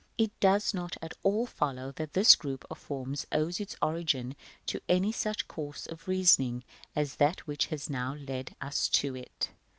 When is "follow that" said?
1.45-2.13